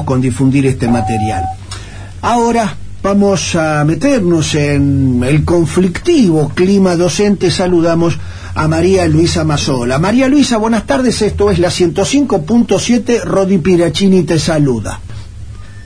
con 0.00 0.20
difundir 0.20 0.66
este 0.66 0.88
material. 0.88 1.44
Ahora 2.22 2.76
vamos 3.02 3.54
a 3.54 3.84
meternos 3.84 4.54
en 4.54 5.22
el 5.24 5.44
conflictivo 5.44 6.50
clima 6.54 6.96
docente. 6.96 7.50
Saludamos 7.50 8.18
a 8.54 8.68
María 8.68 9.06
Luisa 9.06 9.44
Mazola. 9.44 9.98
María 9.98 10.28
Luisa, 10.28 10.56
buenas 10.56 10.86
tardes. 10.86 11.20
Esto 11.20 11.50
es 11.50 11.58
la 11.58 11.68
105.7. 11.68 13.22
Rodi 13.24 13.58
Pirachini 13.58 14.22
te 14.22 14.38
saluda. 14.38 15.00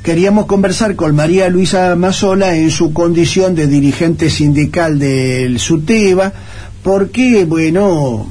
Queríamos 0.03 0.47
conversar 0.47 0.95
con 0.95 1.17
María 1.17 1.49
Luisa 1.49 1.97
Mazola 1.97 2.55
en 2.55 2.71
su 2.71 2.93
condición 2.93 3.57
de 3.57 3.67
dirigente 3.67 4.31
sindical 4.31 5.01
del 5.01 5.59
SUTEBA, 5.59 6.33
porque, 6.85 7.45
bueno, 7.45 8.29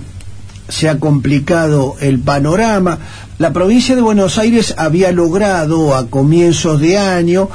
se 0.67 0.89
ha 0.89 0.99
complicado 0.99 1.95
el 1.99 2.19
panorama. 2.19 2.99
La 3.37 3.53
provincia 3.53 3.95
de 3.95 4.01
Buenos 4.01 4.37
Aires 4.37 4.73
había 4.77 5.11
logrado 5.11 5.95
a 5.95 6.07
comienzos 6.07 6.79
de 6.79 6.97
año 6.97 7.49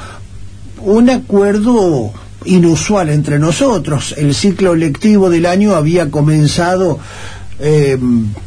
un 0.78 1.10
acuerdo 1.10 2.12
inusual 2.44 3.10
entre 3.10 3.38
nosotros. 3.38 4.14
El 4.16 4.34
ciclo 4.34 4.74
lectivo 4.74 5.30
del 5.30 5.46
año 5.46 5.74
había 5.74 6.10
comenzado 6.10 6.98
eh, 7.62 7.98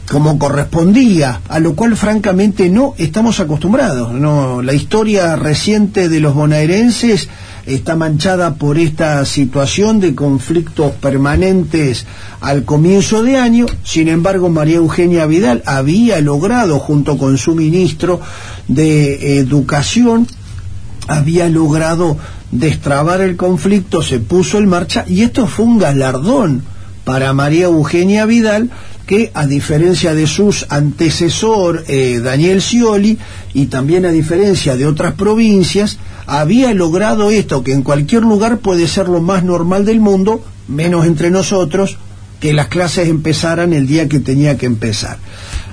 como 0.09 0.39
correspondía, 0.39 1.41
a 1.47 1.59
lo 1.59 1.75
cual 1.75 1.95
francamente 1.95 2.69
no 2.69 2.95
estamos 2.97 3.39
acostumbrados. 3.39 4.11
No, 4.11 4.61
la 4.61 4.73
historia 4.73 5.35
reciente 5.35 6.09
de 6.09 6.19
los 6.19 6.33
bonaerenses 6.33 7.29
está 7.65 7.95
manchada 7.95 8.55
por 8.55 8.77
esta 8.77 9.23
situación 9.25 9.99
de 9.99 10.15
conflictos 10.15 10.93
permanentes 10.93 12.05
al 12.41 12.65
comienzo 12.65 13.23
de 13.23 13.37
año. 13.37 13.67
Sin 13.83 14.07
embargo, 14.07 14.49
María 14.49 14.77
Eugenia 14.77 15.25
Vidal 15.25 15.61
había 15.65 16.19
logrado, 16.19 16.79
junto 16.79 17.17
con 17.17 17.37
su 17.37 17.55
ministro 17.55 18.19
de 18.67 19.37
Educación, 19.37 20.27
había 21.07 21.47
logrado 21.49 22.17
destrabar 22.51 23.21
el 23.21 23.35
conflicto, 23.35 24.01
se 24.01 24.19
puso 24.19 24.57
en 24.57 24.67
marcha 24.67 25.05
y 25.07 25.21
esto 25.21 25.47
fue 25.47 25.65
un 25.65 25.79
galardón 25.79 26.63
para 27.03 27.33
María 27.33 27.65
Eugenia 27.65 28.25
Vidal 28.25 28.69
que 29.05 29.31
a 29.33 29.45
diferencia 29.45 30.13
de 30.13 30.27
sus 30.27 30.65
antecesor 30.69 31.83
eh, 31.87 32.19
Daniel 32.23 32.61
Scioli 32.61 33.17
y 33.53 33.67
también 33.67 34.05
a 34.05 34.11
diferencia 34.11 34.75
de 34.75 34.85
otras 34.85 35.13
provincias, 35.13 35.97
había 36.25 36.73
logrado 36.73 37.29
esto, 37.29 37.63
que 37.63 37.73
en 37.73 37.83
cualquier 37.83 38.23
lugar 38.23 38.59
puede 38.59 38.87
ser 38.87 39.09
lo 39.09 39.21
más 39.21 39.43
normal 39.43 39.85
del 39.85 39.99
mundo, 39.99 40.43
menos 40.67 41.05
entre 41.05 41.29
nosotros, 41.29 41.97
que 42.39 42.53
las 42.53 42.67
clases 42.67 43.07
empezaran 43.07 43.73
el 43.73 43.87
día 43.87 44.09
que 44.09 44.19
tenía 44.19 44.57
que 44.57 44.65
empezar. 44.65 45.17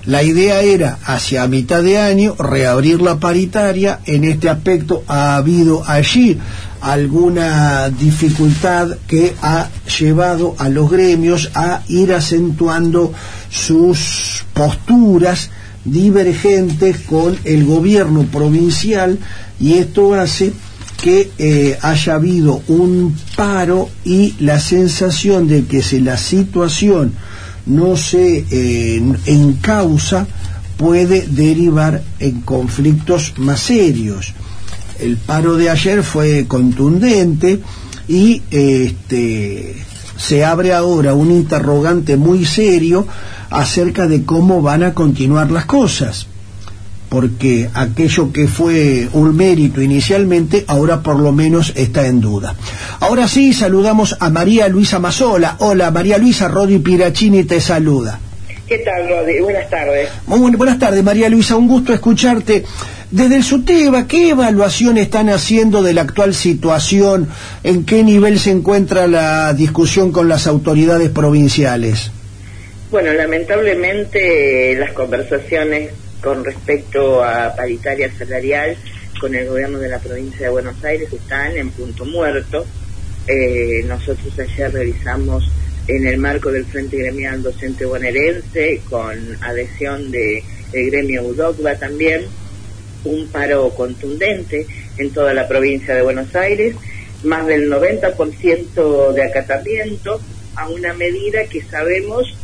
La 0.07 0.23
idea 0.23 0.63
era, 0.63 0.99
hacia 1.05 1.47
mitad 1.47 1.83
de 1.83 1.99
año, 1.99 2.35
reabrir 2.39 3.03
la 3.03 3.19
paritaria. 3.19 4.01
En 4.07 4.25
este 4.25 4.49
aspecto 4.49 5.05
ha 5.07 5.37
habido 5.37 5.83
allí 5.87 6.39
alguna 6.81 7.91
dificultad 7.91 8.97
que 9.07 9.35
ha 9.43 9.69
llevado 9.99 10.55
a 10.59 10.69
los 10.69 10.91
gremios 10.91 11.51
a 11.55 11.83
ir 11.89 12.13
acentuando 12.13 13.13
sus 13.51 14.45
posturas 14.53 15.51
divergentes 15.85 16.99
con 17.01 17.39
el 17.45 17.65
gobierno 17.65 18.25
provincial 18.25 19.19
y 19.59 19.75
esto 19.75 20.15
hace 20.15 20.53
que 21.03 21.31
eh, 21.39 21.79
haya 21.81 22.15
habido 22.15 22.63
un 22.69 23.17
paro 23.35 23.89
y 24.05 24.35
la 24.41 24.61
sensación 24.61 25.49
de 25.49 25.65
que 25.65 25.83
si 25.83 26.01
la 26.01 26.19
situación 26.19 27.15
no 27.67 27.97
se 27.97 28.45
eh, 28.51 29.03
encausa 29.27 30.27
puede 30.77 31.27
derivar 31.27 32.03
en 32.19 32.41
conflictos 32.41 33.35
más 33.37 33.61
serios. 33.61 34.33
El 35.01 35.17
paro 35.17 35.57
de 35.57 35.71
ayer 35.71 36.03
fue 36.03 36.47
contundente 36.47 37.61
y 38.09 38.43
este, 38.51 39.77
se 40.17 40.45
abre 40.45 40.73
ahora 40.73 41.15
un 41.15 41.31
interrogante 41.31 42.17
muy 42.17 42.45
serio 42.45 43.07
acerca 43.51 44.07
de 44.07 44.25
cómo 44.25 44.63
van 44.63 44.83
a 44.83 44.95
continuar 44.95 45.51
las 45.51 45.65
cosas 45.65 46.27
porque 47.11 47.69
aquello 47.75 48.33
que 48.33 48.47
fue 48.47 49.09
un 49.13 49.37
mérito 49.37 49.83
inicialmente, 49.83 50.65
ahora 50.69 51.03
por 51.03 51.19
lo 51.19 51.33
menos 51.33 51.73
está 51.75 52.07
en 52.07 52.21
duda. 52.21 52.55
Ahora 53.01 53.27
sí, 53.27 53.53
saludamos 53.53 54.17
a 54.21 54.31
María 54.31 54.69
Luisa 54.69 55.01
Mazola. 55.01 55.57
Hola, 55.59 55.91
María 55.91 56.19
Luisa, 56.19 56.47
Rodi 56.47 56.79
Pirachini 56.79 57.43
te 57.45 57.61
saluda. 57.61 58.21
¿Qué 58.69 58.79
tal, 58.79 59.09
Rodi? 59.09 59.41
Buenas 59.41 59.69
tardes. 59.69 60.09
Muy 60.29 60.53
buenas 60.53 60.79
tardes, 60.79 61.03
María 61.03 61.29
Luisa, 61.29 61.57
un 61.57 61.67
gusto 61.67 61.93
escucharte. 61.93 62.65
Desde 63.11 63.37
el 63.39 63.43
SUTEBA, 63.43 64.07
¿qué 64.07 64.31
evaluación 64.31 64.97
están 64.97 65.31
haciendo 65.31 65.83
de 65.83 65.95
la 65.95 66.03
actual 66.03 66.33
situación? 66.33 67.29
¿En 67.65 67.85
qué 67.85 68.05
nivel 68.05 68.39
se 68.39 68.53
encuentra 68.53 69.09
la 69.09 69.53
discusión 69.53 70.13
con 70.13 70.29
las 70.29 70.47
autoridades 70.47 71.11
provinciales? 71.11 72.13
Bueno, 72.89 73.13
lamentablemente 73.13 74.77
las 74.77 74.93
conversaciones 74.93 75.91
con 76.23 76.45
respecto 76.45 77.25
a 77.25 77.53
paritaria 77.57 78.13
salarial 78.17 78.77
con 79.21 79.35
el 79.35 79.49
gobierno 79.49 79.81
de 79.81 79.89
la 79.89 79.99
provincia 79.99 80.47
de 80.47 80.49
Buenos 80.51 80.83
Aires 80.85 81.13
están 81.13 81.57
en 81.57 81.71
punto 81.71 82.05
muerto. 82.05 82.65
Eh, 83.27 83.83
nosotros 83.89 84.39
ayer 84.39 84.73
realizamos 84.73 85.51
en 85.89 86.07
el 86.07 86.19
marco 86.19 86.53
del 86.53 86.65
Frente 86.65 86.97
Gremial 86.97 87.43
Docente 87.43 87.87
Bonaerense, 87.87 88.83
con 88.89 89.19
adhesión 89.41 90.13
del 90.13 90.43
gremio 90.73 91.25
UDOCBA 91.25 91.75
también, 91.75 92.23
un 93.05 93.29
paro 93.29 93.71
contundente 93.75 94.67
en 94.97 95.11
toda 95.13 95.33
la 95.35 95.49
provincia 95.49 95.95
de 95.95 96.03
Buenos 96.03 96.35
Aires, 96.35 96.75
más 97.23 97.47
del 97.47 97.71
90% 97.71 99.13
de 99.13 99.23
acatamiento 99.23 100.21
a 100.57 100.69
una 100.69 100.93
medida 100.95 101.45
que 101.47 101.63
sabemos 101.63 102.35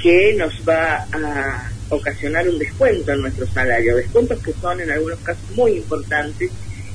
que 0.00 0.34
nos 0.34 0.52
va 0.68 1.06
a 1.12 1.70
ocasionar 1.88 2.48
un 2.48 2.58
descuento 2.58 3.12
en 3.12 3.22
nuestro 3.22 3.46
salario, 3.46 3.96
descuentos 3.96 4.40
que 4.42 4.52
son 4.52 4.80
en 4.80 4.90
algunos 4.90 5.18
casos 5.20 5.44
muy 5.54 5.72
importantes 5.72 6.50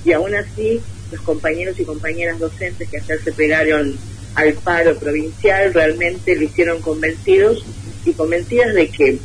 y 0.06 0.12
aún 0.12 0.36
así 0.36 0.82
los 1.12 1.22
compañeros 1.22 1.80
y 1.80 1.86
compañeras 1.86 2.40
docentes 2.40 2.88
que 2.90 2.98
ayer 2.98 3.20
se 3.24 3.32
pegaron 3.32 3.98
al 4.36 4.54
paro 4.54 4.98
provincial 4.98 5.74
realmente 5.74 6.36
lo 6.36 6.44
hicieron 6.44 6.82
convencidos 6.82 7.64
y 8.06 8.14
convencidas 8.14 8.74
de 8.74 8.88
que 8.88 9.20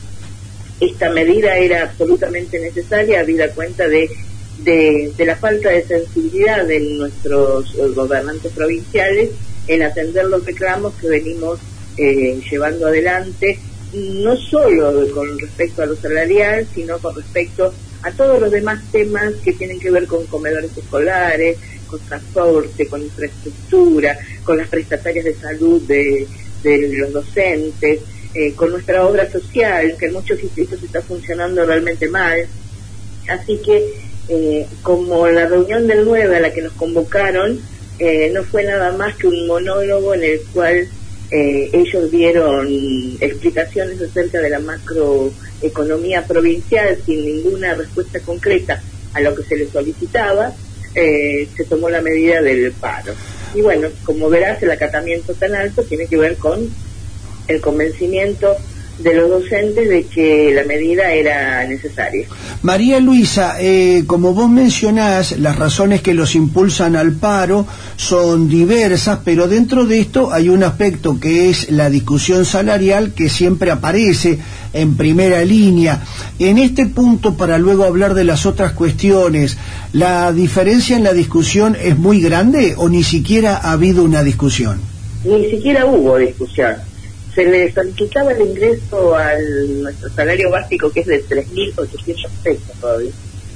esta 0.86 1.10
medida 1.10 1.56
era 1.56 1.82
absolutamente 1.82 2.58
necesaria, 2.58 3.20
habida 3.20 3.50
cuenta 3.50 3.88
de, 3.88 4.08
de, 4.58 5.12
la 5.24 5.36
falta 5.36 5.70
de 5.70 5.82
sensibilidad 5.82 6.66
de 6.66 6.80
nuestros 6.80 7.74
eh, 7.74 7.88
gobernantes 7.94 8.52
provinciales 8.52 9.30
en 9.66 9.82
atender 9.82 10.26
los 10.26 10.44
reclamos 10.44 10.94
que 10.94 11.08
venimos 11.08 11.58
eh, 11.96 12.40
llevando 12.50 12.86
adelante 12.86 13.58
no 13.94 14.36
solo 14.36 15.08
con 15.12 15.38
respecto 15.38 15.82
a 15.82 15.86
lo 15.86 15.96
salarial, 15.96 16.66
sino 16.74 16.98
con 16.98 17.14
respecto 17.14 17.72
a 18.02 18.10
todos 18.12 18.40
los 18.40 18.50
demás 18.50 18.82
temas 18.90 19.32
que 19.44 19.52
tienen 19.52 19.78
que 19.78 19.90
ver 19.90 20.06
con 20.06 20.26
comedores 20.26 20.76
escolares, 20.76 21.56
con 21.86 22.00
transporte, 22.00 22.86
con 22.86 23.02
infraestructura, 23.02 24.18
con 24.42 24.58
las 24.58 24.68
prestatarias 24.68 25.24
de 25.24 25.34
salud 25.34 25.82
de, 25.82 26.26
los 26.64 27.12
docentes, 27.12 28.00
eh, 28.34 28.52
con 28.54 28.70
nuestra 28.70 29.06
obra 29.06 29.30
social, 29.30 29.96
que 29.98 30.06
en 30.06 30.12
muchos 30.12 30.40
distritos 30.40 30.82
está 30.82 31.00
funcionando 31.02 31.64
realmente 31.64 32.08
mal. 32.08 32.46
Así 33.28 33.58
que, 33.64 33.94
eh, 34.28 34.66
como 34.82 35.26
la 35.28 35.46
reunión 35.46 35.86
del 35.86 36.04
9 36.04 36.36
a 36.36 36.40
la 36.40 36.52
que 36.52 36.62
nos 36.62 36.72
convocaron, 36.72 37.60
eh, 37.98 38.30
no 38.34 38.42
fue 38.42 38.64
nada 38.64 38.92
más 38.92 39.16
que 39.16 39.28
un 39.28 39.46
monólogo 39.46 40.14
en 40.14 40.24
el 40.24 40.40
cual 40.52 40.88
eh, 41.30 41.70
ellos 41.72 42.10
dieron 42.10 42.68
explicaciones 43.20 44.00
acerca 44.00 44.40
de 44.40 44.50
la 44.50 44.58
macroeconomía 44.58 46.24
provincial 46.26 46.98
sin 47.04 47.24
ninguna 47.24 47.74
respuesta 47.74 48.20
concreta 48.20 48.82
a 49.12 49.20
lo 49.20 49.34
que 49.34 49.44
se 49.44 49.56
les 49.56 49.70
solicitaba, 49.70 50.52
eh, 50.94 51.48
se 51.56 51.64
tomó 51.64 51.88
la 51.88 52.00
medida 52.00 52.42
del 52.42 52.72
paro. 52.72 53.14
Y 53.54 53.62
bueno, 53.62 53.88
como 54.04 54.28
verás, 54.28 54.62
el 54.62 54.70
acatamiento 54.72 55.34
tan 55.34 55.54
alto 55.54 55.82
tiene 55.84 56.06
que 56.06 56.16
ver 56.16 56.36
con 56.36 56.68
el 57.48 57.60
convencimiento 57.60 58.56
de 58.98 59.14
los 59.14 59.28
docentes 59.28 59.88
de 59.88 60.04
que 60.04 60.52
la 60.54 60.64
medida 60.64 61.12
era 61.12 61.66
necesaria. 61.66 62.26
María 62.62 63.00
Luisa, 63.00 63.56
eh, 63.60 64.04
como 64.06 64.32
vos 64.32 64.48
mencionás, 64.48 65.38
las 65.38 65.56
razones 65.56 66.00
que 66.00 66.14
los 66.14 66.34
impulsan 66.34 66.94
al 66.94 67.12
paro 67.12 67.66
son 67.96 68.48
diversas, 68.48 69.18
pero 69.24 69.48
dentro 69.48 69.84
de 69.84 69.98
esto 69.98 70.32
hay 70.32 70.48
un 70.48 70.62
aspecto 70.62 71.18
que 71.18 71.50
es 71.50 71.70
la 71.70 71.90
discusión 71.90 72.44
salarial 72.44 73.14
que 73.14 73.28
siempre 73.28 73.70
aparece 73.70 74.38
en 74.72 74.96
primera 74.96 75.44
línea. 75.44 76.02
En 76.38 76.58
este 76.58 76.86
punto, 76.86 77.34
para 77.34 77.58
luego 77.58 77.84
hablar 77.84 78.14
de 78.14 78.24
las 78.24 78.46
otras 78.46 78.72
cuestiones, 78.72 79.56
¿la 79.92 80.32
diferencia 80.32 80.96
en 80.96 81.04
la 81.04 81.12
discusión 81.12 81.76
es 81.80 81.98
muy 81.98 82.20
grande 82.20 82.74
o 82.76 82.88
ni 82.88 83.02
siquiera 83.02 83.56
ha 83.56 83.72
habido 83.72 84.04
una 84.04 84.22
discusión? 84.22 84.80
Ni 85.24 85.50
siquiera 85.50 85.84
hubo 85.86 86.16
discusión 86.18 86.93
se 87.34 87.44
le 87.44 87.72
solicitaba 87.72 88.32
el 88.32 88.42
ingreso 88.42 89.16
al 89.16 89.82
nuestro 89.82 90.10
salario 90.10 90.50
básico 90.50 90.90
que 90.90 91.00
es 91.00 91.06
de 91.06 91.24
3.800 91.24 92.28
pesos 92.42 92.80
todavía. 92.80 93.10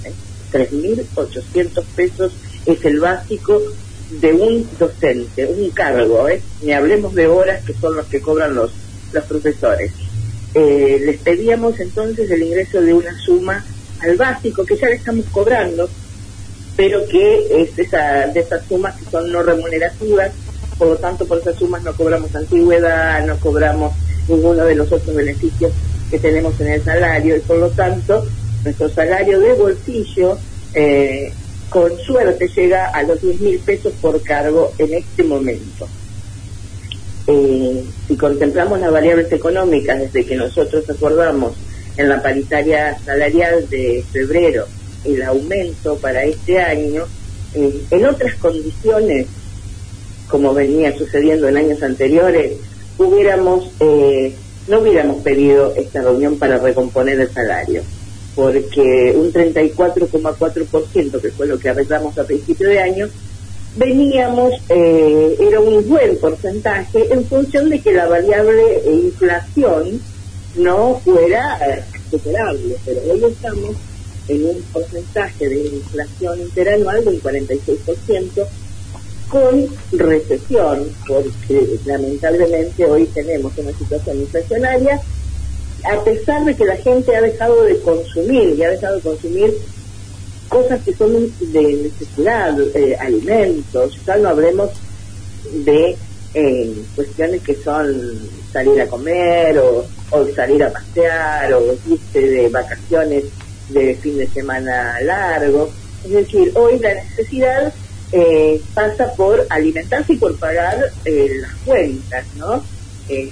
¿eh? 0.05 0.13
3.800 0.53 1.85
pesos 1.95 2.33
es 2.67 2.85
el 2.85 3.01
básico 3.01 3.63
de 4.21 4.33
un 4.33 4.69
docente, 4.79 5.47
un 5.47 5.71
cargo, 5.71 6.29
¿eh? 6.29 6.41
ni 6.63 6.73
hablemos 6.73 7.15
de 7.15 7.27
horas 7.27 7.65
que 7.65 7.75
son 7.75 7.95
los 7.95 8.07
que 8.07 8.21
cobran 8.21 8.55
los, 8.55 8.73
los 9.13 9.25
profesores. 9.25 9.93
Eh, 10.55 11.03
les 11.05 11.19
pedíamos 11.19 11.79
entonces 11.79 12.31
el 12.31 12.43
ingreso 12.43 12.81
de 12.81 12.95
una 12.95 13.17
suma 13.19 13.65
al 14.01 14.17
básico 14.17 14.65
que 14.65 14.77
ya 14.77 14.89
le 14.89 14.95
estamos 14.95 15.27
cobrando, 15.27 15.89
pero 16.77 17.07
que 17.07 17.63
es 17.63 17.79
esa, 17.79 18.29
de 18.29 18.41
esas 18.41 18.65
sumas 18.67 18.97
que 18.97 19.11
son 19.11 19.31
no 19.31 19.43
remunerativas, 19.43 20.33
por 20.79 20.89
lo 20.89 20.97
tanto 20.97 21.27
por 21.27 21.39
esas 21.39 21.57
sumas 21.57 21.83
no 21.83 21.93
cobramos 21.95 22.35
antigüedad, 22.35 23.27
no 23.27 23.37
cobramos 23.39 23.93
ninguno 24.29 24.65
de 24.65 24.75
los 24.75 24.91
otros 24.93 25.15
beneficios 25.15 25.73
que 26.11 26.19
tenemos 26.19 26.59
en 26.61 26.69
el 26.69 26.85
salario 26.85 27.37
y 27.37 27.41
por 27.41 27.59
lo 27.59 27.71
tanto 27.71 28.25
nuestro 28.65 28.89
salario 28.89 29.41
de 29.41 29.53
bolsillo 29.55 30.39
eh, 30.75 31.33
con 31.69 31.97
suerte 31.99 32.49
llega 32.49 32.87
a 32.87 33.03
los 33.03 33.21
10 33.21 33.41
mil 33.41 33.59
pesos 33.61 33.93
por 34.01 34.23
cargo 34.23 34.73
en 34.79 34.95
este 34.95 35.23
momento. 35.23 35.87
Eh, 37.27 37.85
si 38.07 38.17
contemplamos 38.17 38.81
las 38.81 38.91
variables 38.91 39.31
económicas 39.33 40.01
desde 40.01 40.25
que 40.25 40.37
nosotros 40.37 40.89
acordamos 40.89 41.55
en 41.97 42.09
la 42.09 42.23
paritaria 42.23 42.97
salarial 43.05 43.69
de 43.69 44.03
febrero 44.11 44.67
el 45.05 45.23
aumento 45.23 45.97
para 45.99 46.25
este 46.25 46.59
año, 46.61 47.05
eh, 47.55 47.83
en 47.91 48.07
otras 48.07 48.35
condiciones, 48.37 49.27
como 50.29 50.55
venía 50.55 50.97
sucediendo 50.97 51.49
en 51.49 51.57
años 51.57 51.83
anteriores, 51.83 52.53
hubiéramos 52.99 53.71
eh, 53.81 54.35
no 54.69 54.81
hubiéramos 54.81 55.23
pedido 55.23 55.75
esta 55.77 56.03
reunión 56.03 56.39
para 56.39 56.59
recomponer 56.59 57.21
el 57.21 57.31
salario 57.31 57.83
porque 58.39 59.17
un 59.17 59.33
34,4%, 59.33 61.21
que 61.21 61.31
fue 61.33 61.49
lo 61.49 61.59
que 61.59 61.71
arreglamos 61.71 62.17
a 62.19 62.25
principio 62.25 62.69
de 62.69 62.79
año, 62.79 63.09
veníamos, 63.77 64.53
eh, 64.69 65.37
era 65.41 65.59
un 65.59 65.89
buen 65.89 66.17
porcentaje 66.19 67.13
en 67.13 67.25
función 67.25 67.69
de 67.69 67.81
que 67.81 67.91
la 67.91 68.07
variable 68.07 68.63
inflación 68.93 70.01
no 70.55 71.01
fuera 71.05 71.59
eh, 71.67 71.83
superable, 72.13 72.77
pero 72.85 73.01
hoy 73.11 73.25
estamos 73.25 73.75
en 74.29 74.45
un 74.45 74.63
porcentaje 74.73 75.49
de 75.49 75.59
inflación 75.59 76.41
interanual 76.41 77.05
del 77.05 77.21
46% 77.21 78.47
con 79.29 79.67
recesión, 79.93 80.89
porque 81.07 81.79
lamentablemente 81.85 82.85
hoy 82.85 83.07
tenemos 83.07 83.57
una 83.59 83.73
situación 83.73 84.19
inflacionaria 84.21 85.01
a 85.85 86.03
pesar 86.05 86.45
de 86.45 86.55
que 86.57 86.65
la 86.65 86.77
gente 86.77 87.15
ha 87.17 87.21
dejado 87.21 87.63
de 87.63 87.81
consumir 87.81 88.55
y 88.57 88.65
ha 88.65 88.71
dejado 88.71 88.97
de 88.97 89.03
consumir 89.03 89.55
cosas 90.49 90.81
que 90.83 90.95
son 90.95 91.13
de 91.41 91.63
necesidad, 91.63 92.59
eh, 92.75 92.97
alimentos, 92.99 93.99
ya 94.07 94.17
no 94.17 94.31
hablemos 94.31 94.71
de 95.65 95.97
eh, 96.35 96.83
cuestiones 96.95 97.43
que 97.43 97.55
son 97.57 98.19
salir 98.53 98.81
a 98.81 98.87
comer 98.87 99.59
o, 99.59 99.85
salir 100.35 100.65
a 100.65 100.73
pasear 100.73 101.53
o 101.53 101.77
irse 101.87 102.21
de 102.21 102.49
vacaciones 102.49 103.25
de 103.69 103.95
fin 103.97 104.17
de 104.17 104.27
semana 104.29 104.99
largo. 105.03 105.71
Es 106.05 106.11
decir, 106.13 106.53
hoy 106.55 106.79
la 106.79 106.95
necesidad 106.95 107.73
eh, 108.13 108.61
pasa 108.75 109.13
por 109.17 109.47
alimentarse 109.51 110.15
y 110.15 110.17
por 110.17 110.37
pagar 110.39 110.79
las 111.05 111.55
cuentas, 111.65 112.25
¿no? 112.37 112.63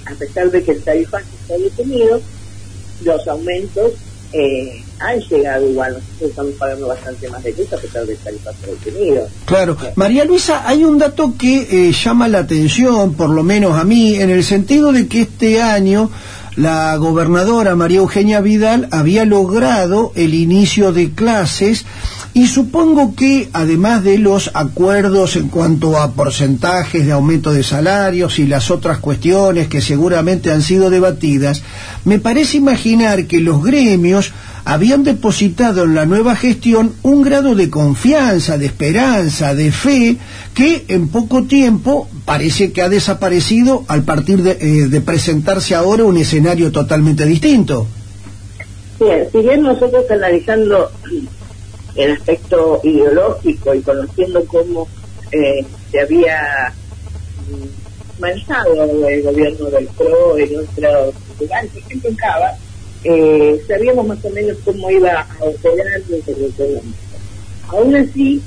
a 0.05 0.13
pesar 0.17 0.49
de 0.49 0.63
que 0.63 0.71
el 0.71 0.81
tarifaje 0.81 1.27
está 1.39 1.55
detenido, 1.55 2.19
los 3.03 3.27
aumentos 3.27 3.93
eh, 4.33 4.83
han 4.99 5.19
llegado 5.21 5.69
igual, 5.69 5.93
nosotros 5.93 6.29
estamos 6.31 6.53
pagando 6.53 6.87
bastante 6.87 7.29
más 7.29 7.43
de 7.43 7.51
eso 7.51 7.75
a 7.75 7.79
pesar 7.79 8.05
del 8.05 8.17
tarifazo 8.17 8.57
detenido. 8.67 9.27
Claro, 9.45 9.77
María 9.95 10.25
Luisa, 10.25 10.67
hay 10.67 10.83
un 10.83 10.97
dato 10.97 11.35
que 11.37 11.67
eh, 11.69 11.91
llama 11.91 12.27
la 12.27 12.39
atención, 12.39 13.13
por 13.13 13.29
lo 13.29 13.43
menos 13.43 13.77
a 13.77 13.83
mí, 13.83 14.15
en 14.15 14.29
el 14.29 14.43
sentido 14.43 14.91
de 14.91 15.07
que 15.07 15.21
este 15.21 15.61
año 15.61 16.09
la 16.57 16.95
gobernadora 16.97 17.75
María 17.75 17.99
Eugenia 17.99 18.41
Vidal 18.41 18.87
había 18.89 19.25
logrado 19.25 20.11
el 20.15 20.33
inicio 20.33 20.91
de 20.91 21.11
clases 21.11 21.85
y 22.33 22.47
supongo 22.47 23.13
que, 23.15 23.49
además 23.53 24.03
de 24.03 24.17
los 24.17 24.49
acuerdos 24.55 25.35
en 25.35 25.49
cuanto 25.49 25.99
a 25.99 26.13
porcentajes 26.13 27.05
de 27.05 27.11
aumento 27.11 27.53
de 27.53 27.63
salarios 27.63 28.39
y 28.39 28.47
las 28.47 28.71
otras 28.71 28.97
cuestiones 28.97 29.67
que 29.67 29.81
seguramente 29.81 30.51
han 30.51 30.63
sido 30.63 30.89
debatidas, 30.89 31.61
me 32.05 32.17
parece 32.17 32.57
imaginar 32.57 33.27
que 33.27 33.39
los 33.39 33.63
gremios 33.63 34.33
habían 34.67 35.05
depositado 35.05 35.85
en 35.85 35.95
la 35.95 36.05
nueva 36.05 36.35
gestión 36.35 36.93
un 37.01 37.21
grado 37.21 37.55
de 37.55 37.69
confianza, 37.69 38.57
de 38.57 38.65
esperanza, 38.65 39.55
de 39.55 39.71
fe, 39.71 40.17
que 40.53 40.83
en 40.89 41.07
poco 41.07 41.43
tiempo 41.43 42.09
parece 42.25 42.73
que 42.73 42.81
ha 42.81 42.89
desaparecido 42.89 43.85
al 43.87 44.03
partir 44.03 44.43
de, 44.43 44.57
eh, 44.59 45.01
presentarse 45.01 45.73
ahora 45.73 46.03
un 46.03 46.17
escenario 46.17 46.69
totalmente 46.69 47.25
distinto. 47.25 47.87
Bien, 48.99 49.25
si 49.31 49.37
bien 49.37 49.61
nosotros 49.61 50.03
analizando 50.11 50.91
el 51.95 52.11
aspecto 52.11 52.81
ideológico 52.83 53.73
y 53.73 53.79
conociendo 53.79 54.43
cómo 54.47 54.85
eh, 55.31 55.65
se 55.91 56.01
había 56.01 56.73
mm, 57.49 58.21
manejado 58.21 58.83
el 59.07 59.23
gobierno 59.23 59.69
del 59.69 59.87
PRO 59.97 60.37
en 60.37 60.59
otros 60.59 61.15
lugares, 61.39 61.71
en 61.89 62.15
Cava, 62.15 62.51
eh, 63.03 63.61
sabíamos 63.67 64.07
más 64.07 64.23
o 64.23 64.29
menos 64.29 64.57
cómo 64.63 64.89
iba 64.89 65.21
a 65.21 65.43
operar 65.43 66.01
el. 66.09 66.81
Aún 67.69 67.95
así, 67.95 68.41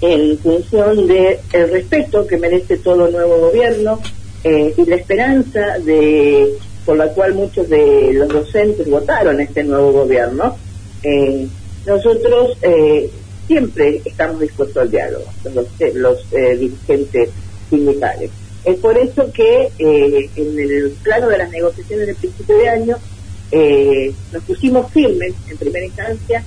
en 0.00 0.38
función 0.38 1.06
del 1.06 1.38
el 1.52 1.70
respeto 1.70 2.26
que 2.26 2.36
merece 2.36 2.76
todo 2.78 3.08
nuevo 3.10 3.38
gobierno 3.38 4.00
eh, 4.44 4.74
y 4.76 4.84
la 4.84 4.96
esperanza 4.96 5.78
de 5.78 6.58
por 6.88 6.96
la 6.96 7.08
cual 7.08 7.34
muchos 7.34 7.68
de 7.68 8.14
los 8.14 8.28
docentes 8.28 8.88
votaron 8.88 9.38
este 9.42 9.62
nuevo 9.62 9.92
gobierno, 9.92 10.56
eh, 11.02 11.46
nosotros 11.84 12.56
eh, 12.62 13.10
siempre 13.46 14.00
estamos 14.06 14.40
dispuestos 14.40 14.84
al 14.84 14.90
diálogo, 14.90 15.26
los, 15.52 15.66
los 15.94 16.18
eh, 16.32 16.56
dirigentes 16.56 17.28
sindicales. 17.68 18.30
Es 18.64 18.76
por 18.76 18.96
eso 18.96 19.30
que 19.34 19.68
en 19.78 20.58
el 20.58 20.96
plano 21.02 21.28
de 21.28 21.36
las 21.36 21.50
negociaciones 21.50 22.06
del 22.06 22.16
principio 22.16 22.56
de 22.56 22.68
año 22.70 22.96
nos 23.52 24.42
pusimos 24.44 24.90
firmes 24.92 25.34
en 25.48 25.56
primera 25.56 25.86
instancia 25.86 26.44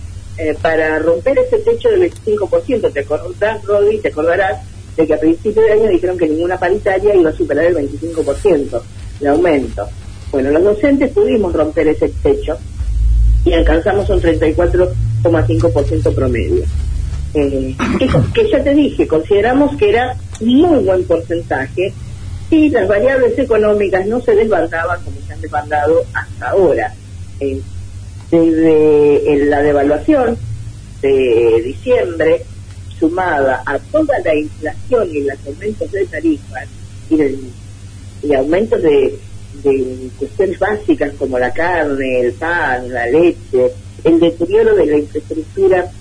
para 0.61 0.99
romper 0.99 1.37
ese 1.39 1.59
techo 1.59 1.89
del 1.89 2.11
25%. 2.11 2.91
Te 2.93 2.99
acordás, 2.99 3.63
Rodi, 3.63 3.99
te 3.99 4.09
acordarás 4.09 4.59
de 4.97 5.07
que 5.07 5.13
a 5.13 5.19
principio 5.19 5.61
de 5.61 5.71
año 5.71 5.89
dijeron 5.89 6.17
que 6.17 6.27
ninguna 6.27 6.57
paritaria 6.57 7.15
iba 7.15 7.29
a 7.29 7.33
superar 7.33 7.65
el 7.65 7.75
25% 7.75 8.81
de 9.19 9.27
aumento. 9.27 9.87
Bueno, 10.31 10.51
los 10.51 10.63
docentes 10.63 11.11
pudimos 11.11 11.53
romper 11.53 11.87
ese 11.89 12.09
techo 12.21 12.57
y 13.45 13.53
alcanzamos 13.53 14.09
un 14.09 14.21
34,5% 14.21 16.13
promedio. 16.13 16.63
Eh, 17.33 17.75
que, 18.33 18.49
ya 18.49 18.63
te 18.63 18.73
dije, 18.73 19.07
consideramos 19.07 19.75
que 19.77 19.89
era 19.89 20.17
muy 20.41 20.83
buen 20.83 21.05
porcentaje 21.05 21.93
y 22.51 22.69
las 22.69 22.87
variables 22.87 23.37
económicas 23.39 24.05
no 24.05 24.21
se 24.21 24.35
desbandaban 24.35 25.01
como 25.03 25.17
se 25.25 25.33
han 25.33 25.41
desbandado 25.41 26.03
hasta 26.13 26.49
ahora. 26.49 26.93
Eh, 27.39 27.61
desde 28.29 29.45
la 29.45 29.61
devaluación 29.61 30.37
de 31.01 31.61
diciembre, 31.65 32.43
sumada 32.99 33.63
a 33.65 33.79
toda 33.79 34.19
la 34.23 34.35
inflación 34.35 35.09
y 35.09 35.21
los 35.21 35.37
aumentos 35.47 35.91
de 35.91 36.05
tarifas 36.05 36.67
y, 37.09 38.27
y 38.27 38.33
aumentos 38.35 38.81
de 38.81 39.19
de 39.63 40.09
cuestiones 40.17 40.59
básicas 40.59 41.13
como 41.17 41.37
la 41.37 41.51
carne, 41.51 42.21
el 42.21 42.33
pan, 42.33 42.91
la 42.91 43.05
leche, 43.07 43.71
el 44.03 44.19
deterioro 44.19 44.75
de 44.75 44.85
la 44.85 44.97
infraestructura 44.97 45.91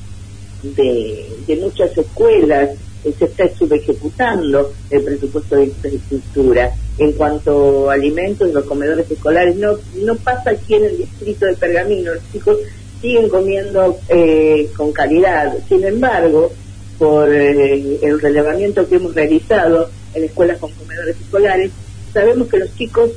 de, 0.62 1.28
de 1.46 1.56
muchas 1.56 1.96
escuelas, 1.96 2.70
se 3.02 3.24
está 3.24 3.48
subejecutando 3.48 4.72
el 4.90 5.02
presupuesto 5.02 5.56
de 5.56 5.64
infraestructura. 5.64 6.72
En 6.98 7.12
cuanto 7.12 7.90
a 7.90 7.94
alimentos, 7.94 8.52
los 8.52 8.64
comedores 8.64 9.10
escolares, 9.10 9.56
no, 9.56 9.78
no 10.02 10.16
pasa 10.16 10.50
aquí 10.50 10.74
en 10.74 10.84
el 10.84 10.98
distrito 10.98 11.46
de 11.46 11.54
Pergamino, 11.54 12.14
los 12.14 12.32
chicos 12.32 12.58
siguen 13.00 13.28
comiendo 13.28 13.98
eh, 14.08 14.68
con 14.76 14.92
calidad. 14.92 15.54
Sin 15.68 15.84
embargo, 15.84 16.52
por 16.98 17.32
eh, 17.32 17.98
el 18.02 18.20
relevamiento 18.20 18.86
que 18.86 18.96
hemos 18.96 19.14
realizado 19.14 19.88
en 20.14 20.24
escuelas 20.24 20.58
con 20.58 20.70
comedores 20.72 21.16
escolares, 21.18 21.70
sabemos 22.12 22.48
que 22.48 22.58
los 22.58 22.74
chicos 22.76 23.10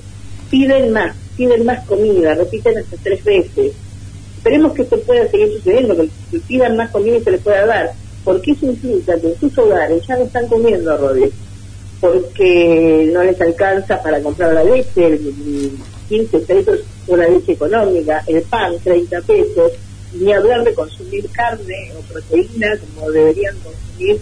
piden 0.50 0.94
más, 0.94 1.16
piden 1.36 1.66
más 1.66 1.86
comida, 1.86 2.36
repiten 2.36 2.78
hasta 2.78 2.96
tres 3.04 3.24
veces. 3.24 3.74
Esperemos 4.38 4.74
que 4.74 4.84
esto 4.84 5.00
pueda 5.02 5.28
seguir 5.28 5.52
sucediendo, 5.54 5.96
que 5.98 6.40
pidan 6.48 6.78
más 6.78 6.92
comida 6.92 7.18
y 7.18 7.24
se 7.24 7.32
les 7.32 7.42
pueda 7.42 7.66
dar, 7.66 7.94
porque 8.24 8.52
eso 8.52 8.66
implica 8.66 9.20
que 9.20 9.28
en 9.32 9.40
sus 9.40 9.58
hogares 9.58 10.06
ya 10.08 10.18
no 10.18 10.24
están 10.24 10.48
comiendo 10.48 10.92
arroz, 10.92 11.30
porque 12.00 13.10
no 13.14 13.24
les 13.24 13.40
alcanza 13.40 14.02
para 14.02 14.22
comprar 14.22 14.54
la 14.54 14.64
leche, 14.64 15.08
el 15.08 15.72
15 16.10 16.40
pesos 16.40 16.80
una 17.08 17.28
leche 17.28 17.54
económica, 17.54 18.24
el 18.28 18.42
pan 18.44 18.74
30 18.84 19.22
pesos, 19.22 19.72
ni 20.14 20.32
hablar 20.32 20.64
de 20.64 20.74
consumir 20.74 21.28
carne 21.32 21.92
o 21.98 22.02
proteína 22.14 22.78
como 22.78 23.12
deberían 23.12 23.56
consumir, 23.58 24.20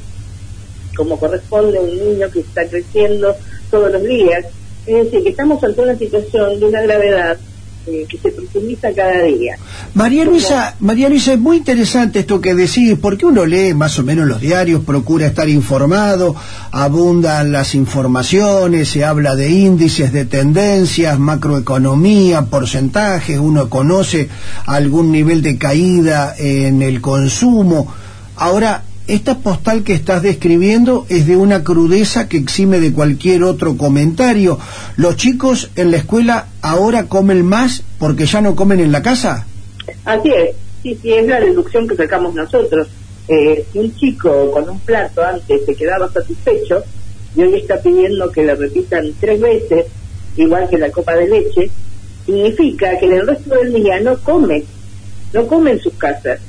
como 0.96 1.20
corresponde 1.20 1.78
a 1.78 1.82
un 1.82 1.98
niño 1.98 2.30
que 2.32 2.40
está 2.40 2.68
creciendo 2.68 3.36
todos 3.70 3.92
los 3.92 4.04
días. 4.04 4.46
Es 4.86 5.06
decir, 5.06 5.24
que 5.24 5.30
estamos 5.30 5.64
ante 5.64 5.82
una 5.82 5.96
situación 5.96 6.60
de 6.60 6.66
una 6.66 6.82
gravedad 6.82 7.38
eh, 7.88 8.06
que 8.08 8.18
se 8.18 8.32
profundiza 8.32 8.94
cada 8.94 9.24
día. 9.24 9.58
María 9.94 10.26
Luisa, 10.26 10.76
María 10.80 11.10
Luisa, 11.10 11.34
es 11.34 11.40
muy 11.40 11.58
interesante 11.58 12.20
esto 12.20 12.40
que 12.40 12.54
decís, 12.54 12.96
porque 13.02 13.26
uno 13.26 13.46
lee 13.46 13.74
más 13.74 13.98
o 13.98 14.04
menos 14.04 14.28
los 14.28 14.40
diarios, 14.40 14.84
procura 14.84 15.28
estar 15.28 15.50
informado, 15.50 16.36
abundan 16.72 17.52
las 17.52 17.74
informaciones, 17.74 18.90
se 18.90 19.04
habla 19.04 19.36
de 19.36 19.50
índices, 19.50 20.14
de 20.14 20.26
tendencias, 20.26 21.18
macroeconomía, 21.18 22.44
porcentajes, 22.44 23.40
uno 23.40 23.70
conoce 23.70 24.30
algún 24.66 25.12
nivel 25.12 25.42
de 25.42 25.58
caída 25.58 26.36
en 26.38 26.82
el 26.82 27.02
consumo. 27.02 27.94
Ahora, 28.36 28.84
esta 29.08 29.40
postal 29.40 29.84
que 29.84 29.94
estás 29.94 30.22
describiendo 30.22 31.06
es 31.10 31.28
de 31.28 31.36
una 31.36 31.64
crudeza 31.64 32.30
que 32.30 32.38
exime 32.38 32.80
de 32.80 32.94
cualquier 32.94 33.44
otro 33.44 33.76
comentario. 33.76 34.60
¿Los 34.96 35.18
chicos 35.18 35.70
en 35.76 35.92
la 35.92 35.98
escuela 35.98 36.48
ahora 36.62 37.08
comen 37.08 37.46
más 37.46 37.84
porque 37.98 38.26
ya 38.26 38.42
no 38.42 38.56
comen 38.56 38.80
en 38.80 38.92
la 38.92 39.02
casa? 39.02 39.46
Así 40.06 40.30
es, 40.30 40.56
sí, 40.84 40.98
sí, 41.02 41.14
es 41.14 41.28
la 41.28 41.40
deducción 41.40 41.88
que 41.88 41.96
sacamos 41.96 42.36
nosotros. 42.36 42.88
Eh, 43.28 43.66
si 43.72 43.80
un 43.80 43.96
chico 43.96 44.52
con 44.52 44.70
un 44.70 44.80
plato 44.80 45.24
antes 45.24 45.66
se 45.66 45.76
quedaba 45.76 46.12
satisfecho 46.12 46.84
y 47.36 47.42
hoy 47.42 47.56
está 47.56 47.82
pidiendo 47.82 48.32
que 48.32 48.44
le 48.44 48.56
repitan 48.56 49.12
tres 49.20 49.40
veces, 49.40 49.86
igual 50.38 50.70
que 50.70 50.78
la 50.78 50.92
copa 50.92 51.16
de 51.16 51.28
leche, 51.28 51.70
significa 52.26 52.98
que 53.00 53.06
el 53.08 53.26
resto 53.26 53.56
del 53.56 53.74
día 53.74 54.00
no 54.00 54.18
come, 54.20 54.64
no 55.34 55.48
come 55.48 55.72
en 55.72 55.80
sus 55.80 55.94
casas 55.94 56.40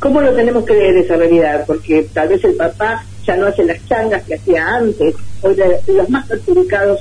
¿Cómo 0.00 0.22
lo 0.22 0.34
tenemos 0.34 0.64
que 0.64 0.72
ver 0.72 0.96
esa 0.96 1.16
realidad? 1.16 1.64
Porque 1.66 2.08
tal 2.14 2.28
vez 2.28 2.42
el 2.44 2.54
papá 2.54 3.04
ya 3.26 3.36
no 3.36 3.46
hace 3.46 3.64
las 3.64 3.86
changas 3.86 4.22
que 4.22 4.34
hacía 4.34 4.66
antes. 4.66 5.14
Hoy 5.42 5.56
los 5.88 6.08
más 6.08 6.26
perjudicados 6.26 7.00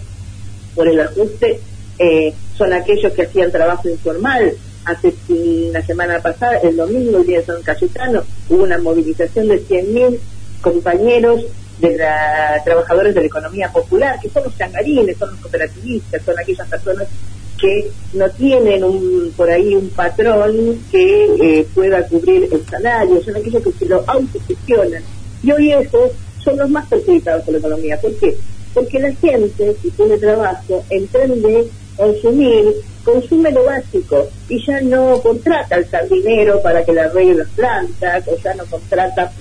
por 0.75 0.85
el 0.85 0.99
ajuste 0.99 1.61
eh, 1.97 2.33
son 2.57 2.73
aquellos 2.73 3.13
que 3.13 3.21
hacían 3.23 3.51
trabajo 3.51 3.87
informal. 3.87 4.53
Hace 4.83 5.13
la 5.71 5.81
semana 5.81 6.19
pasada, 6.19 6.57
el 6.57 6.75
domingo, 6.75 7.19
el 7.19 7.25
día 7.25 7.39
de 7.39 7.45
San 7.45 7.61
Cayetano, 7.61 8.23
hubo 8.49 8.63
una 8.63 8.77
movilización 8.77 9.47
de 9.47 9.63
100.000 9.65 10.19
compañeros 10.61 11.45
de 11.79 11.97
la, 11.97 12.61
trabajadores 12.65 13.15
de 13.15 13.21
la 13.21 13.27
economía 13.27 13.71
popular, 13.71 14.19
que 14.21 14.29
son 14.29 14.43
los 14.43 14.57
changarines, 14.57 15.17
son 15.17 15.31
los 15.31 15.39
cooperativistas, 15.39 16.21
son 16.23 16.37
aquellas 16.37 16.67
personas 16.67 17.07
que 17.59 17.89
no 18.13 18.29
tienen 18.31 18.83
un, 18.83 19.33
por 19.35 19.49
ahí 19.49 19.75
un 19.75 19.89
patrón 19.89 20.79
que 20.91 21.25
eh, 21.41 21.67
pueda 21.73 22.07
cubrir 22.07 22.49
el 22.51 22.65
salario, 22.65 23.21
son 23.23 23.35
aquellos 23.35 23.63
que 23.63 23.71
se 23.73 23.85
lo 23.85 24.03
autogestionan. 24.07 25.03
Y 25.43 25.51
hoy 25.51 25.71
esos 25.71 26.11
son 26.43 26.57
los 26.57 26.69
más 26.69 26.87
perjudicados 26.87 27.43
por 27.43 27.53
la 27.53 27.59
economía. 27.59 27.99
¿Por 27.99 28.13
qué? 28.15 28.35
Porque 28.73 28.99
la 28.99 29.13
gente, 29.13 29.75
si 29.81 29.91
tiene 29.91 30.17
trabajo, 30.17 30.83
emprende 30.89 31.67
consumir, 31.95 32.65
consume 33.03 33.51
lo 33.51 33.65
básico 33.65 34.27
y 34.47 34.65
ya 34.65 34.79
no 34.81 35.21
contrata 35.21 35.75
al 35.75 35.89
sardinero 35.89 36.61
para 36.61 36.83
que 36.85 36.93
le 36.93 37.01
arregle 37.01 37.35
las 37.35 37.49
plantas, 37.49 38.27
o 38.27 38.37
ya 38.37 38.53
no 38.53 38.65
contrata 38.65 39.31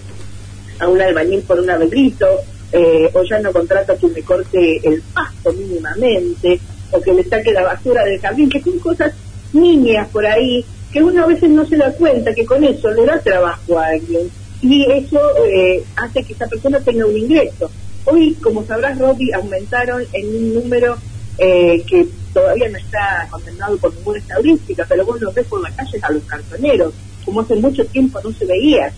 a 0.80 0.88
un 0.88 1.00
albañil 1.00 1.42
por 1.42 1.60
un 1.60 1.70
arreglito, 1.70 2.26
eh, 2.72 3.10
o 3.12 3.22
ya 3.22 3.38
no 3.38 3.52
contrata 3.52 3.96
que 3.96 4.08
me 4.08 4.22
corte 4.22 4.80
el 4.86 5.02
pasto 5.14 5.52
mínimamente, 5.52 6.60
o 6.92 7.00
que 7.00 7.12
le 7.12 7.24
saque 7.24 7.52
la 7.52 7.62
basura 7.62 8.04
del 8.04 8.20
jardín, 8.20 8.48
que 8.48 8.62
son 8.62 8.78
cosas 8.78 9.12
niñas 9.52 10.08
por 10.08 10.26
ahí, 10.26 10.64
que 10.92 11.02
uno 11.02 11.22
a 11.22 11.26
veces 11.26 11.50
no 11.50 11.66
se 11.66 11.76
da 11.76 11.92
cuenta 11.92 12.34
que 12.34 12.46
con 12.46 12.64
eso 12.64 12.90
le 12.90 13.04
da 13.04 13.20
trabajo 13.20 13.78
a 13.78 13.86
alguien 13.88 14.30
y 14.60 14.90
eso 14.90 15.20
eh, 15.46 15.84
hace 15.96 16.24
que 16.24 16.32
esa 16.32 16.46
persona 16.46 16.80
tenga 16.80 17.06
un 17.06 17.16
ingreso. 17.16 17.70
Hoy, 18.04 18.34
como 18.42 18.64
sabrás, 18.64 18.98
Robbie, 18.98 19.32
aumentaron 19.34 20.02
en 20.12 20.28
un 20.28 20.54
número 20.54 20.96
eh, 21.36 21.84
que 21.86 22.08
todavía 22.32 22.68
no 22.68 22.78
está 22.78 23.28
condenado 23.30 23.76
por 23.76 23.94
ninguna 23.94 24.18
estadística, 24.18 24.84
pero 24.88 25.04
vos 25.04 25.20
lo 25.20 25.32
ves 25.32 25.46
por 25.46 25.60
la 25.60 25.70
calle 25.70 25.98
a 26.02 26.12
los 26.12 26.24
cartoneros, 26.24 26.94
como 27.24 27.40
hace 27.40 27.54
mucho 27.56 27.84
tiempo 27.86 28.20
no 28.24 28.32
se 28.32 28.46
veía. 28.46 28.92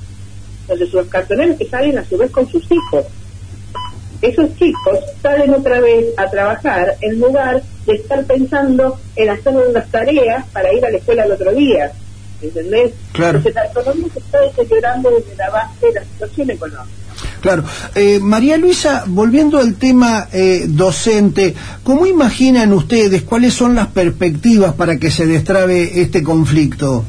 Entonces, 0.63 0.93
los 0.93 1.09
cartoneros 1.09 1.57
que 1.57 1.67
salen 1.67 1.99
a 1.99 2.05
su 2.05 2.17
vez 2.17 2.31
con 2.31 2.49
sus 2.49 2.63
hijos 2.71 3.05
esos 4.23 4.55
chicos 4.57 4.99
salen 5.23 5.55
otra 5.55 5.81
vez 5.81 6.07
a 6.17 6.31
trabajar 6.31 6.97
en 7.01 7.19
lugar 7.19 7.63
de 7.87 7.95
estar 7.95 8.25
pensando 8.25 8.99
en 9.17 9.31
hacer 9.31 9.57
unas 9.57 9.91
tareas 9.91 10.47
para 10.53 10.73
ir 10.73 10.85
a 10.85 10.91
la 10.91 10.99
escuela 10.99 11.25
el 11.25 11.33
otro 11.33 11.53
día. 11.53 11.93
¿Entendés? 12.43 12.93
Claro. 13.13 13.43
la 13.55 13.67
economía 13.67 14.07
se 14.15 14.19
está 14.19 14.41
deteriorando 14.41 15.11
desde 15.11 15.37
la 15.37 15.51
base 15.51 15.87
de 15.87 15.93
la 15.93 16.05
situación 16.05 16.51
económica. 16.51 17.01
Claro. 17.41 17.65
Eh, 17.95 18.19
María 18.21 18.57
Luisa, 18.57 19.05
volviendo 19.07 19.59
al 19.59 19.75
tema 19.75 20.29
eh, 20.33 20.65
docente, 20.69 21.55
¿cómo 21.83 22.07
imaginan 22.07 22.73
ustedes 22.73 23.23
cuáles 23.23 23.55
son 23.55 23.75
las 23.75 23.89
perspectivas 23.89 24.75
para 24.75 24.99
que 24.99 25.11
se 25.11 25.27
destrabe 25.27 26.01
este 26.01 26.23
conflicto? 26.23 27.05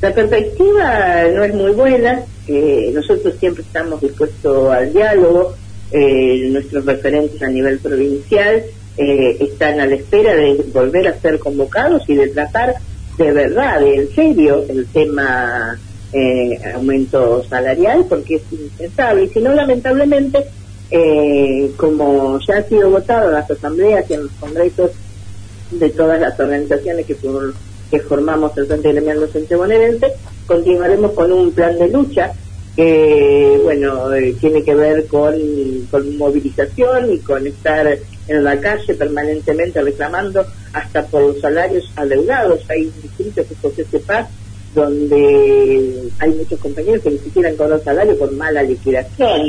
La 0.00 0.12
perspectiva 0.12 1.24
no 1.34 1.44
es 1.44 1.54
muy 1.54 1.72
buena. 1.72 2.22
Eh, 2.46 2.90
nosotros 2.94 3.34
siempre 3.40 3.62
estamos 3.62 4.00
dispuestos 4.02 4.70
al 4.70 4.92
diálogo, 4.92 5.54
eh, 5.96 6.48
nuestros 6.50 6.84
referentes 6.84 7.40
a 7.40 7.48
nivel 7.48 7.78
provincial 7.78 8.64
eh, 8.96 9.36
están 9.40 9.78
a 9.78 9.86
la 9.86 9.94
espera 9.94 10.34
de 10.34 10.54
volver 10.72 11.06
a 11.06 11.20
ser 11.20 11.38
convocados 11.38 12.02
y 12.08 12.16
de 12.16 12.28
tratar 12.28 12.74
de 13.16 13.30
verdad, 13.30 13.78
de 13.78 13.94
en 13.94 14.14
serio, 14.14 14.64
el 14.68 14.86
tema 14.86 15.78
eh, 16.12 16.58
aumento 16.74 17.44
salarial, 17.44 18.06
porque 18.08 18.36
es 18.36 18.42
indispensable. 18.50 19.24
Y 19.24 19.28
si 19.28 19.40
no, 19.40 19.54
lamentablemente, 19.54 20.44
eh, 20.90 21.70
como 21.76 22.40
ya 22.40 22.58
ha 22.58 22.62
sido 22.64 22.90
votado 22.90 23.28
en 23.28 23.34
las 23.34 23.48
asambleas 23.48 24.10
y 24.10 24.14
en 24.14 24.24
los 24.24 24.32
congresos 24.32 24.90
de 25.70 25.90
todas 25.90 26.20
las 26.20 26.38
organizaciones 26.40 27.06
que, 27.06 27.16
que 27.90 28.00
formamos 28.00 28.58
el 28.58 28.66
Frente 28.66 28.92
Gremial 28.92 29.20
Docente 29.20 29.54
Bonaerense, 29.54 30.12
continuaremos 30.46 31.12
con 31.12 31.30
un 31.30 31.52
plan 31.52 31.78
de 31.78 31.88
lucha 31.88 32.32
que 32.76 33.60
bueno 33.62 34.12
eh, 34.14 34.34
tiene 34.40 34.62
que 34.62 34.74
ver 34.74 35.06
con, 35.06 35.34
con 35.90 36.16
movilización 36.18 37.12
y 37.12 37.18
con 37.18 37.46
estar 37.46 37.98
en 38.26 38.44
la 38.44 38.58
calle 38.58 38.94
permanentemente 38.94 39.80
reclamando 39.82 40.44
hasta 40.72 41.04
por 41.06 41.22
los 41.22 41.40
salarios 41.40 41.90
adeudados. 41.96 42.60
Hay 42.68 42.90
distritos 43.02 43.46
que 43.46 43.54
José 43.56 43.98
Paz 44.00 44.28
donde 44.74 46.10
hay 46.18 46.30
muchos 46.30 46.58
compañeros 46.58 47.02
que 47.02 47.10
ni 47.10 47.18
siquiera 47.18 47.48
han 47.48 47.56
cobrado 47.56 47.82
salario 47.82 48.18
por 48.18 48.32
mala 48.32 48.62
liquidación. 48.62 49.42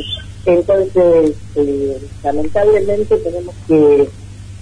Entonces, 0.46 1.34
eh, 1.55 1.98
lamentablemente 2.24 3.17
tenemos 3.17 3.55
que, 3.67 4.08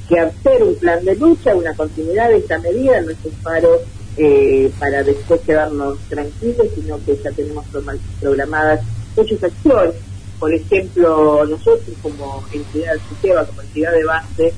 que 0.08 0.20
hacer 0.20 0.64
un 0.64 0.76
plan 0.76 1.04
de 1.04 1.16
lucha, 1.16 1.56
una 1.56 1.74
continuidad 1.74 2.30
de 2.30 2.38
esta 2.38 2.58
medida, 2.60 3.02
no 3.02 3.12
es 3.12 3.18
un 3.26 3.32
paro 3.44 3.82
eh, 4.18 4.72
para 4.80 5.04
después 5.04 5.42
quedarnos 5.42 5.98
tranquilos, 6.10 6.68
sino 6.76 7.04
que 7.04 7.18
ya 7.24 7.32
tenemos 7.32 7.66
programadas 8.20 8.82
muchas 9.16 9.44
acciones. 9.44 9.96
Por 10.40 10.54
ejemplo, 10.54 11.46
nosotros 11.46 11.96
como 12.02 12.44
entidad 12.52 12.96
SUTEBA, 13.10 13.46
como 13.46 13.62
entidad 13.62 13.92
de 13.94 14.04
base 14.04 14.54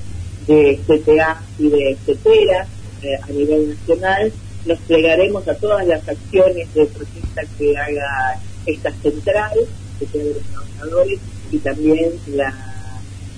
de 0.46 0.80
CTA 0.86 1.42
y 1.58 1.68
de 1.68 1.96
CETERA 2.04 2.66
eh, 3.02 3.16
a 3.22 3.26
nivel 3.30 3.70
nacional, 3.70 4.32
nos 4.64 4.78
plegaremos 4.80 5.46
a 5.48 5.54
todas 5.54 5.86
las 5.86 6.08
acciones 6.08 6.72
de 6.74 6.86
protesta 6.86 7.42
que 7.56 7.76
haga 7.76 8.40
esta 8.66 8.90
central, 8.92 9.58
que 9.98 10.06
sea 10.06 10.24
de 10.24 10.34
los 10.34 10.42
trabajadores, 10.42 11.20
y 11.52 11.58
también 11.58 12.12
la 12.26 12.52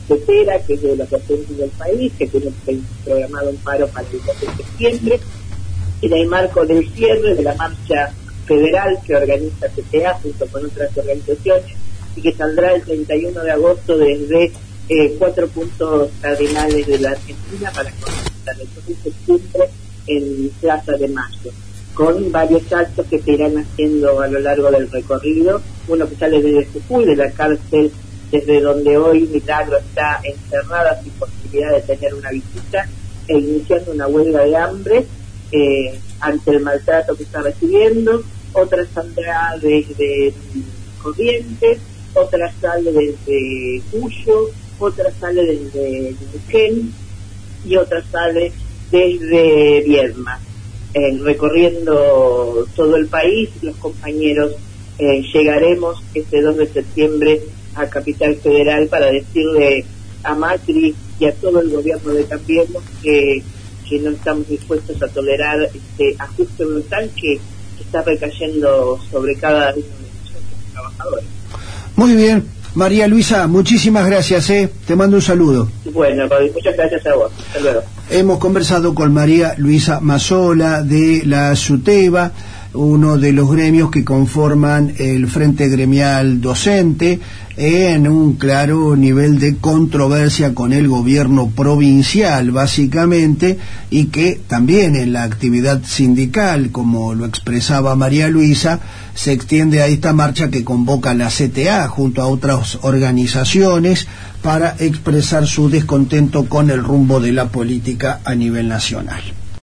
CETERA, 0.07 0.61
que 0.61 0.75
es 0.75 0.83
de 0.83 0.97
los 0.97 1.11
docentes 1.11 1.59
del 1.59 1.71
país, 1.71 2.13
que 2.19 2.27
tiene 2.27 2.51
programado 3.05 3.51
un 3.51 3.57
paro 3.59 3.87
para 3.89 4.09
el 4.09 4.23
12 4.25 4.47
de 4.47 4.53
septiembre, 4.57 5.21
en 6.03 6.13
el 6.13 6.27
marco 6.27 6.65
del 6.65 6.89
cierre 6.91 7.35
de 7.35 7.43
la 7.43 7.55
marcha 7.55 8.13
federal 8.47 8.99
que 9.07 9.15
organiza 9.15 9.69
CTA 9.69 10.15
junto 10.15 10.47
con 10.47 10.65
otras 10.67 10.97
organizaciones 10.97 11.77
y 12.17 12.23
que 12.23 12.33
saldrá 12.33 12.75
el 12.75 12.83
31 12.83 13.43
de 13.43 13.51
agosto 13.51 13.99
desde 13.99 14.53
eh, 14.89 15.17
cuatro 15.19 15.47
puntos 15.49 16.11
cardinales 16.21 16.87
de 16.87 16.99
la 16.99 17.11
Argentina 17.11 17.71
para 17.75 17.91
comenzar 17.91 18.57
el 18.61 18.69
12 18.75 18.89
de 18.89 18.95
septiembre 18.97 19.71
en 20.07 20.51
Plaza 20.61 20.93
de 20.93 21.09
Mayo, 21.09 21.51
con 21.95 22.33
varios 22.33 22.73
actos 22.73 23.07
que 23.07 23.21
se 23.21 23.33
irán 23.33 23.59
haciendo 23.59 24.21
a 24.21 24.29
lo 24.29 24.39
largo 24.41 24.71
del 24.71 24.91
recorrido, 24.91 25.61
uno 25.89 26.09
que 26.09 26.17
sale 26.17 26.41
desde 26.41 26.67
Jujuy, 26.73 27.05
de 27.05 27.17
la 27.17 27.31
cárcel 27.31 27.93
desde 28.31 28.61
donde 28.61 28.97
hoy 28.97 29.27
Milagro 29.27 29.79
está 29.79 30.21
encerrada 30.23 31.01
sin 31.03 31.13
posibilidad 31.13 31.73
de 31.73 31.81
tener 31.83 32.15
una 32.15 32.31
visita, 32.31 32.89
e 33.27 33.39
iniciando 33.39 33.93
una 33.93 34.07
huelga 34.07 34.45
de 34.45 34.57
hambre 34.57 35.07
eh, 35.53 35.99
ante 36.21 36.51
el 36.51 36.61
maltrato 36.61 37.17
que 37.17 37.23
está 37.23 37.43
recibiendo, 37.43 38.23
otra 38.53 38.85
saldrá 38.93 39.57
desde 39.61 40.33
Corrientes, 41.03 41.79
otra 42.15 42.53
sale 42.61 42.93
desde 42.93 43.83
Cuyo, 43.91 44.51
otra 44.79 45.11
sale 45.21 45.45
desde 45.45 46.15
Neuquén 46.33 46.93
y 47.65 47.77
otra 47.77 48.03
sale 48.11 48.53
desde 48.91 49.83
Viedma. 49.83 50.41
eh, 50.95 51.19
recorriendo 51.23 52.67
todo 52.75 52.97
el 52.97 53.07
país, 53.09 53.51
los 53.63 53.77
compañeros 53.77 54.55
eh, 54.99 55.23
llegaremos 55.33 56.03
este 56.15 56.41
2 56.41 56.57
de 56.57 56.67
septiembre 56.67 57.43
a 57.75 57.87
Capital 57.87 58.37
Federal 58.37 58.89
para 58.89 59.13
decirle 59.13 59.85
a 60.25 60.35
Macri 60.35 60.95
y 61.21 61.25
a 61.27 61.33
todo 61.35 61.61
el 61.61 61.71
gobierno 61.71 62.13
de 62.13 62.25
Cambiemos 62.25 62.83
que, 63.03 63.43
que 63.89 63.99
no 64.01 64.11
estamos 64.11 64.49
dispuestos 64.49 65.03
a 65.03 65.09
tolerar 65.09 65.61
este 65.63 66.15
ajuste 66.19 66.65
brutal 66.65 67.11
que 67.21 67.41
está 67.81 68.03
recayendo 68.03 68.99
sobre 69.11 69.35
cada 69.37 69.73
uno 69.75 69.85
de 69.85 70.09
nosotros 70.21 70.43
trabajadores. 70.73 71.25
Muy 71.97 72.15
bien, 72.15 72.45
María 72.75 73.09
Luisa, 73.09 73.47
muchísimas 73.47 74.07
gracias, 74.07 74.51
¿eh? 74.51 74.71
te 74.87 74.95
mando 74.95 75.17
un 75.17 75.23
saludo. 75.23 75.69
Bueno, 75.93 76.29
muchas 76.55 76.77
gracias 76.77 77.07
a 77.07 77.15
vos. 77.15 77.33
Hasta 77.49 77.61
luego. 77.61 77.83
Hemos 78.11 78.39
conversado 78.39 78.95
con 78.95 79.13
María 79.13 79.55
Luisa 79.59 80.01
Mazola 80.01 80.83
de 80.83 81.23
la 81.25 81.57
SUTEBA, 81.57 82.33
uno 82.75 83.17
de 83.17 83.33
los 83.33 83.51
gremios 83.51 83.91
que 83.91 84.05
conforman 84.05 84.93
el 84.99 85.27
Frente 85.27 85.69
Gremial 85.69 86.41
Docente, 86.41 87.19
en 87.57 88.07
un 88.07 88.35
claro 88.35 88.95
nivel 88.95 89.41
de 89.41 89.57
controversia 89.57 90.55
con 90.55 90.73
el 90.73 90.87
gobierno 90.87 91.49
provincial, 91.49 92.53
básicamente, 92.53 93.59
y 93.91 94.07
que 94.07 94.41
también 94.47 94.95
en 94.95 95.13
la 95.13 95.25
actividad 95.25 95.83
sindical, 95.83 96.71
como 96.71 97.15
lo 97.15 97.27
expresaba 97.27 97.97
María 97.97 98.29
Luisa, 98.29 98.79
se 99.15 99.33
extiende 99.33 99.83
a 99.83 99.89
esta 99.89 100.13
marcha 100.13 100.51
que 100.51 100.63
convoca 100.63 101.15
la 101.15 101.31
CTA 101.31 101.89
junto 101.89 102.23
a 102.23 102.29
otras 102.29 102.79
organizaciones 102.83 104.07
para 104.41 104.77
expresar 104.79 105.49
su 105.49 105.69
descontento 105.69 106.49
con 106.49 106.71
el 106.71 106.85
rumbo 106.85 107.19
de 107.19 107.33
la 107.33 107.49
política 107.49 108.21
a 108.25 108.37
nivel 108.37 108.69
nacional. 108.69 109.21